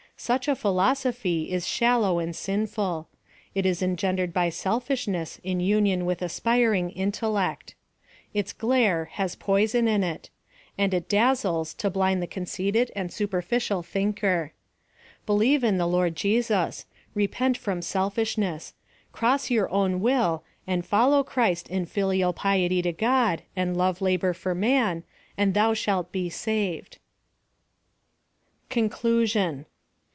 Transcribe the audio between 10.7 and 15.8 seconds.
and it dazzles to blind the conceited and superficial thinker. Believe in